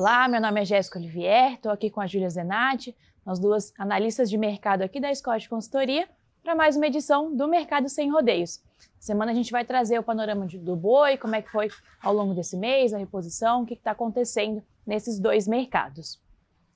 [0.00, 4.30] Olá, meu nome é Jéssica Olivier, estou aqui com a Júlia Zenatti, nós duas analistas
[4.30, 6.08] de mercado aqui da Scott Consultoria,
[6.42, 8.62] para mais uma edição do Mercado Sem Rodeios.
[8.98, 11.68] Semana a gente vai trazer o panorama do boi, como é que foi
[12.02, 16.18] ao longo desse mês, a reposição, o que está acontecendo nesses dois mercados.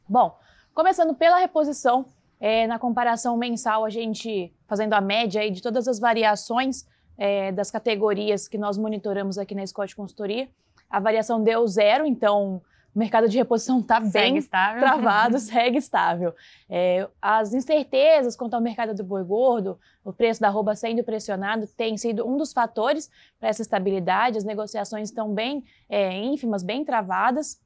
[0.06, 0.38] Bom,
[0.74, 2.04] começando pela reposição,
[2.38, 6.86] é, na comparação mensal, a gente fazendo a média aí de todas as variações
[7.16, 10.46] é, das categorias que nós monitoramos aqui na Scott Consultoria,
[10.90, 12.60] a variação deu zero, então
[12.94, 14.80] o mercado de reposição está bem estável.
[14.80, 16.32] travado, segue estável.
[16.70, 21.66] É, as incertezas quanto ao mercado do boi gordo, o preço da arroba sendo pressionado,
[21.66, 24.38] tem sido um dos fatores para essa estabilidade.
[24.38, 27.60] As negociações estão bem é, ínfimas, bem travadas.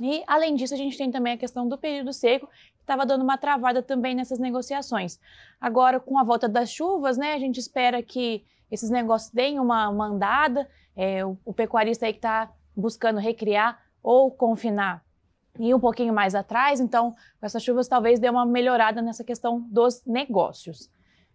[0.00, 3.22] E, além disso, a gente tem também a questão do período seco, que estava dando
[3.22, 5.20] uma travada também nessas negociações.
[5.60, 9.90] Agora, com a volta das chuvas, né, a gente espera que esses negócios deem uma,
[9.90, 10.66] uma andada.
[10.96, 15.04] É, o, o pecuarista aí que está buscando recriar ou confinar
[15.58, 19.60] e um pouquinho mais atrás, então com essas chuvas talvez dê uma melhorada nessa questão
[19.70, 20.90] dos negócios.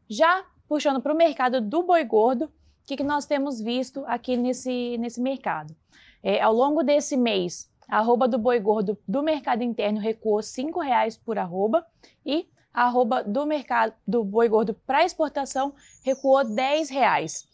[0.09, 2.51] Já puxando para o mercado do boi gordo, o
[2.87, 5.75] que, que nós temos visto aqui nesse, nesse mercado?
[6.23, 10.43] É, ao longo desse mês, a arroba do boi gordo do mercado interno recuou R$
[10.43, 11.85] 5,00 por arroba
[12.25, 17.45] e a arroba do mercado do boi gordo para exportação recuou R$ 10,00.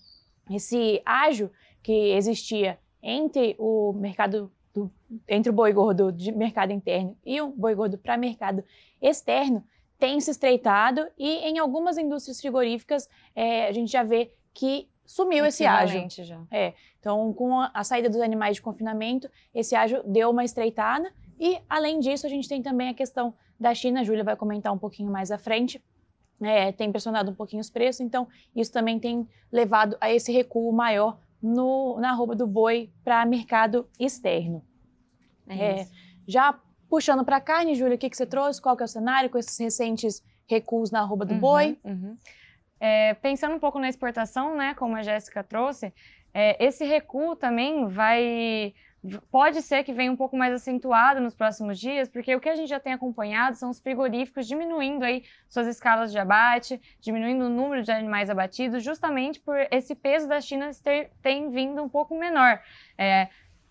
[0.52, 4.92] Esse ágio que existia entre o mercado do,
[5.28, 8.64] entre o boi gordo de mercado interno e o boi gordo para mercado
[9.02, 9.64] externo
[10.00, 15.46] tem se estreitado e em algumas indústrias frigoríficas é, a gente já vê que sumiu
[15.46, 16.08] esse ágio.
[16.10, 16.42] Já.
[16.52, 21.12] É, então, com a, a, saída dos animais de confinamento, esse ágio deu uma estreitada
[21.40, 24.74] e, além disso, a gente tem também a questão da China, a Júlia vai comentar
[24.74, 25.82] um pouquinho mais à frente,
[26.42, 30.72] é, tem pressionado um pouquinho os preços, então isso também tem levado a esse recuo
[30.74, 34.64] maior no, na arroba do boi para mercado externo.
[35.48, 35.88] É é,
[36.26, 36.58] já
[36.90, 38.62] puxando para a carne, Júlia, o que, que você trouxe?
[38.62, 41.78] Qual que é o cenário com esses recentes recuos na arroba do uhum, boi?
[41.84, 42.18] Uhum.
[42.80, 45.94] É, pensando um pouco na exportação, né, como a Jéssica trouxe,
[46.34, 48.74] é, esse recuo também vai
[49.30, 52.56] pode ser que venha um pouco mais acentuado nos próximos dias, porque o que a
[52.56, 57.50] gente já tem acompanhado são os frigoríficos diminuindo aí suas escalas de abate, diminuindo o
[57.50, 61.12] número de animais abatidos, justamente por esse peso da China ter
[61.50, 62.62] vindo um pouco menor.
[62.98, 63.28] É,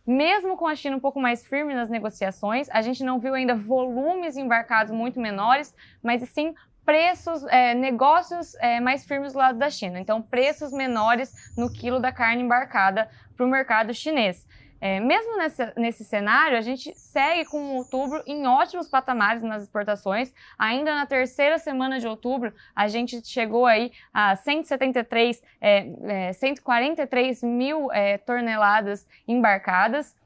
[0.06, 3.54] mesmo com a China um pouco mais firme nas negociações, a gente não viu ainda
[3.54, 6.54] volumes embarcados muito menores, mas sim
[6.84, 10.00] preços, é, negócios é, mais firmes do lado da China.
[10.00, 14.46] Então, preços menores no quilo da carne embarcada para o mercado chinês.
[14.84, 20.34] É, mesmo nesse, nesse cenário, a gente segue com outubro em ótimos patamares nas exportações.
[20.58, 27.44] Ainda na terceira semana de outubro, a gente chegou aí a 173, é, é, 143
[27.44, 30.16] mil é, toneladas embarcadas.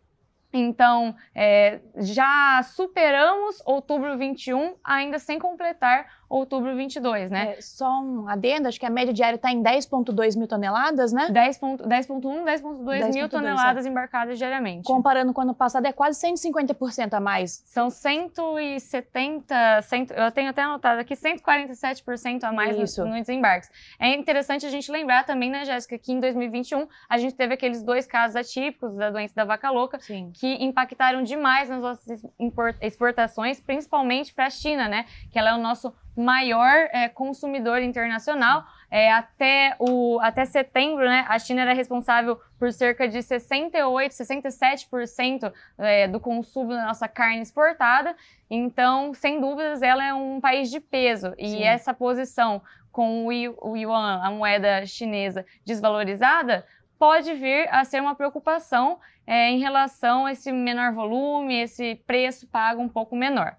[0.51, 7.55] Então, é, já superamos outubro 21, ainda sem completar outubro 22, né?
[7.57, 11.29] É, só um adendo, acho que a média diária está em 10,2 mil toneladas, né?
[11.31, 11.79] 10,1,
[12.45, 13.89] 10,2 mil toneladas é.
[13.89, 14.85] embarcadas diariamente.
[14.87, 17.63] Comparando com o ano passado, é quase 150% a mais.
[17.67, 23.71] São 170, 100, eu tenho até anotado aqui, 147% a mais nos no desembarques.
[23.99, 27.83] É interessante a gente lembrar também, né, Jéssica, que em 2021 a gente teve aqueles
[27.83, 30.31] dois casos atípicos da doença da vaca louca, Sim.
[30.35, 32.25] que impactaram demais nas nossas
[32.81, 35.07] exportações, principalmente para a China, né?
[35.31, 38.65] Que ela é o nosso maior é, consumidor internacional.
[38.91, 45.53] É, até, o, até setembro, né, a China era responsável por cerca de 68, 67%
[45.79, 48.17] é, do consumo da nossa carne exportada.
[48.49, 51.35] Então, sem dúvidas, ela é um país de peso.
[51.37, 51.63] E Sim.
[51.65, 56.65] essa posição com o yuan, a moeda chinesa, desvalorizada,
[56.99, 62.47] pode vir a ser uma preocupação é, em relação a esse menor volume, esse preço
[62.47, 63.57] pago um pouco menor.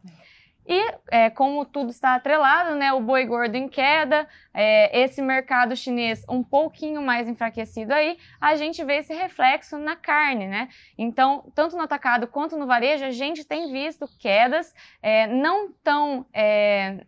[0.68, 5.76] E é, como tudo está atrelado, né, o boi gordo em queda, é, esse mercado
[5.78, 10.68] chinês um pouquinho mais enfraquecido aí, a gente vê esse reflexo na carne, né?
[10.98, 16.26] Então, tanto no atacado quanto no varejo, a gente tem visto quedas é, não tão
[16.34, 17.06] é,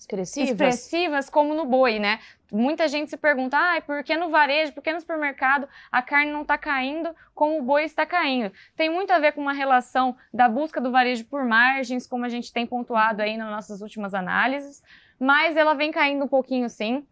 [0.00, 0.50] expressivas.
[0.50, 2.20] expressivas como no boi, né?
[2.50, 6.32] Muita gente se pergunta, ah, por que no varejo, por que no supermercado a carne
[6.32, 8.52] não está caindo como o boi está caindo?
[8.76, 12.28] Tem muito a ver com uma relação da busca do varejo por margens, como a
[12.28, 14.82] gente tem pontuado aí nas nossas últimas análises,
[15.18, 17.06] mas ela vem caindo um pouquinho sim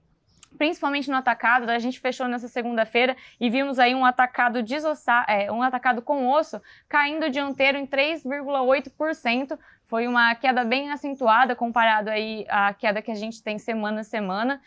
[0.56, 1.68] principalmente no atacado.
[1.68, 6.28] A gente fechou nessa segunda-feira e vimos aí um atacado desossar, é, um atacado com
[6.28, 9.58] osso caindo dianteiro em 3,8%.
[9.86, 14.04] Foi uma queda bem acentuada comparado aí à queda que a gente tem semana a
[14.04, 14.60] semana.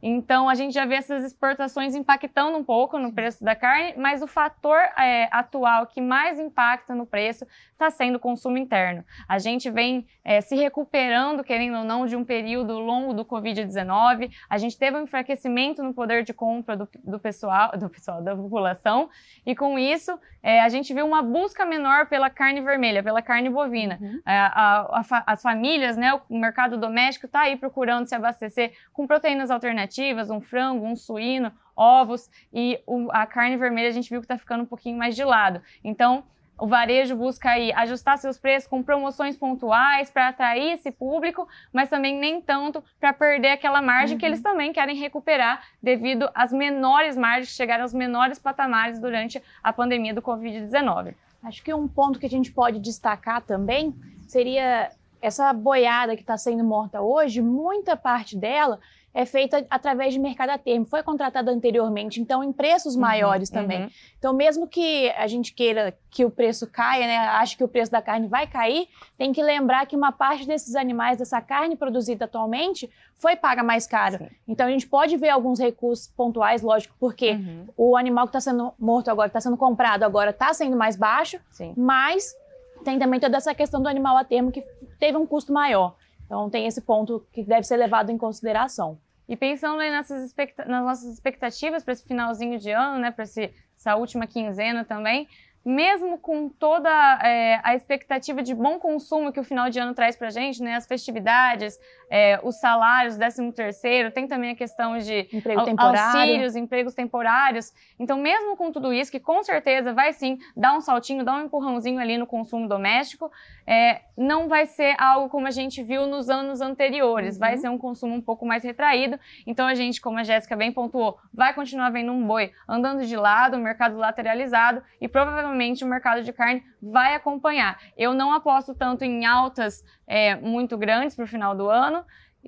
[0.00, 4.22] Então, a gente já vê essas exportações impactando um pouco no preço da carne, mas
[4.22, 9.04] o fator é, atual que mais impacta no preço está sendo o consumo interno.
[9.28, 14.30] A gente vem é, se recuperando, querendo ou não, de um período longo do Covid-19.
[14.48, 18.36] A gente teve um enfraquecimento no poder de compra do, do, pessoal, do pessoal, da
[18.36, 19.10] população,
[19.44, 23.48] e com isso é, a gente viu uma busca menor pela carne vermelha, pela carne
[23.48, 23.98] bovina.
[24.00, 24.20] Uhum.
[24.26, 28.72] É, a, a, a, as famílias, né, o mercado doméstico está aí procurando se abastecer
[28.92, 34.10] com proteínas alternativas, um frango, um suíno, ovos, e o, a carne vermelha a gente
[34.10, 35.62] viu que está ficando um pouquinho mais de lado.
[35.82, 36.24] Então,
[36.58, 41.88] o varejo busca aí ajustar seus preços com promoções pontuais para atrair esse público, mas
[41.88, 44.18] também nem tanto para perder aquela margem uhum.
[44.18, 44.44] que eles uhum.
[44.44, 50.12] também querem recuperar devido às menores margens que chegaram aos menores patamares durante a pandemia
[50.12, 51.14] do Covid-19.
[51.42, 53.94] Acho que um ponto que a gente pode destacar também
[54.26, 58.78] seria essa boiada que está sendo morta hoje, muita parte dela
[59.14, 63.50] é feita através de mercado a termo, foi contratada anteriormente, então em preços uhum, maiores
[63.50, 63.82] também.
[63.82, 63.90] Uhum.
[64.18, 67.90] Então, mesmo que a gente queira que o preço caia, né, acho que o preço
[67.90, 68.86] da carne vai cair,
[69.16, 73.86] tem que lembrar que uma parte desses animais, dessa carne produzida atualmente, foi paga mais
[73.86, 74.18] caro.
[74.18, 74.28] Sim.
[74.46, 77.66] Então, a gente pode ver alguns recursos pontuais, lógico, porque uhum.
[77.76, 81.40] o animal que está sendo morto agora, está sendo comprado agora, está sendo mais baixo,
[81.50, 81.74] Sim.
[81.76, 82.36] mas
[82.84, 84.62] tem também toda essa questão do animal a termo que
[84.98, 85.96] teve um custo maior.
[86.24, 88.98] Então, tem esse ponto que deve ser levado em consideração.
[89.28, 90.34] E pensando aí nessas
[90.66, 95.28] nas nossas expectativas para esse finalzinho de ano, né, para essa última quinzena também,
[95.64, 96.88] mesmo com toda
[97.22, 100.76] é, a expectativa de bom consumo que o final de ano traz para gente, né,
[100.76, 101.78] as festividades,
[102.10, 107.72] é, os salários, 13 terceiro, tem também a questão de Emprego auxílios, empregos temporários.
[107.98, 111.44] Então, mesmo com tudo isso, que com certeza vai sim dar um saltinho, dar um
[111.44, 113.30] empurrãozinho ali no consumo doméstico,
[113.66, 117.40] é, não vai ser algo como a gente viu nos anos anteriores, uhum.
[117.40, 119.18] vai ser um consumo um pouco mais retraído.
[119.46, 123.16] Então, a gente, como a Jéssica bem pontuou, vai continuar vendo um boi andando de
[123.16, 127.78] lado, o mercado lateralizado e provavelmente o mercado de carne vai acompanhar.
[127.96, 131.97] Eu não aposto tanto em altas é, muito grandes para o final do ano.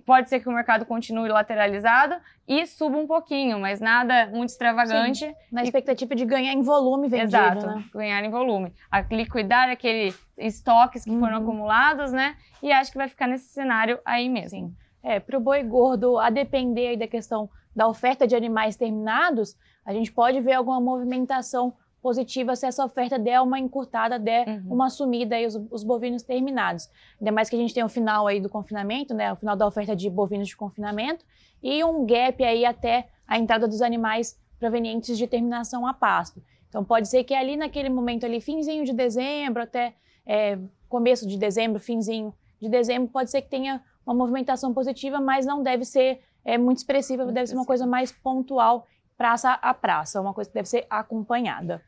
[0.06, 2.14] Pode ser que o mercado continue lateralizado
[2.46, 5.26] e suba um pouquinho, mas nada muito extravagante.
[5.26, 7.84] Sim, na expectativa de ganhar em volume vendido, Exato, né?
[7.92, 8.72] ganhar em volume.
[8.90, 11.18] A liquidar aqueles estoques que uhum.
[11.18, 12.36] foram acumulados, né?
[12.62, 14.68] E acho que vai ficar nesse cenário aí mesmo.
[14.68, 14.76] Sim.
[15.02, 19.92] É, para o boi gordo, a depender da questão da oferta de animais terminados, a
[19.92, 24.74] gente pode ver alguma movimentação positiva se essa oferta der uma encurtada, der uhum.
[24.74, 26.88] uma sumida aí os, os, bovinos terminados.
[27.20, 29.66] Ainda mais que a gente tem o final aí do confinamento, né, o final da
[29.66, 31.24] oferta de bovinos de confinamento
[31.62, 36.42] e um gap aí até a entrada dos animais provenientes de terminação a pasto.
[36.68, 39.94] Então pode ser que ali naquele momento ali, finzinho de dezembro até
[40.24, 40.58] é,
[40.88, 45.62] começo de dezembro, finzinho de dezembro, pode ser que tenha uma movimentação positiva, mas não
[45.62, 48.86] deve ser é, muito expressiva, muito deve ser uma coisa mais pontual
[49.16, 51.82] praça a praça, uma coisa que deve ser acompanhada.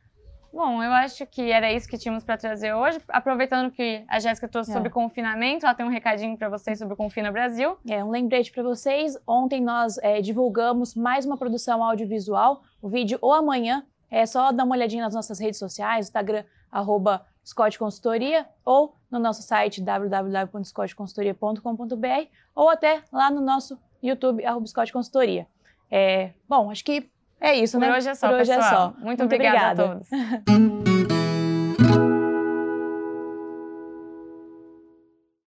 [0.52, 3.00] Bom, eu acho que era isso que tínhamos para trazer hoje.
[3.08, 4.74] Aproveitando que a Jéssica trouxe é.
[4.74, 7.78] sobre confinamento, ela tem um recadinho para vocês sobre o Confina Brasil.
[7.88, 9.16] É, um lembrete para vocês.
[9.26, 13.86] Ontem nós é, divulgamos mais uma produção audiovisual, o vídeo ou amanhã.
[14.10, 19.18] É só dar uma olhadinha nas nossas redes sociais, Instagram, arroba Scott Consultoria, ou no
[19.18, 25.46] nosso site www.scottconsultoria.com.br, ou até lá no nosso YouTube, arroba Scott Consultoria.
[25.90, 27.10] É, bom, acho que
[27.42, 27.96] é isso, Por né?
[27.96, 28.66] Hoje é só, Por hoje pessoal.
[28.66, 28.84] é só.
[28.86, 30.08] Muito, Muito obrigada, obrigada a todos.